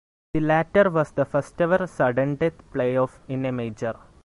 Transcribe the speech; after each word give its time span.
The 0.33 0.39
latter 0.39 0.89
was 0.89 1.11
the 1.11 1.25
first 1.25 1.61
ever 1.61 1.85
sudden-death 1.85 2.71
playoff 2.73 3.19
in 3.27 3.45
a 3.45 3.51
major. 3.51 3.93